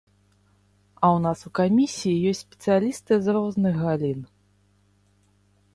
А 1.03 1.05
ў 1.15 1.17
нас 1.25 1.39
у 1.49 1.51
камісіі 1.59 2.23
ёсць 2.33 2.41
спецыялісты 2.47 3.13
з 3.27 3.37
розных 3.37 3.75
галін. 3.85 4.19